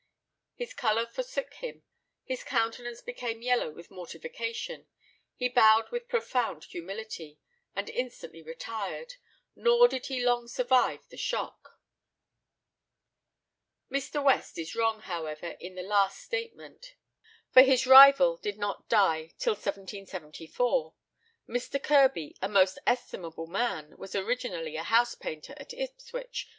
[0.55, 1.83] His colour forsook him
[2.23, 4.87] his countenance became yellow with mortification
[5.35, 7.37] he bowed with profound humility,
[7.75, 9.17] and instantly retired,
[9.55, 11.79] nor did he long survive the shock!"
[13.91, 14.23] Mr.
[14.23, 16.95] West is wrong, however, in the last statement,
[17.51, 20.95] for his rival did not die till 1774.
[21.47, 21.83] Mr.
[21.83, 26.49] Kirby, a most estimable man, was originally a house painter at Ipswich.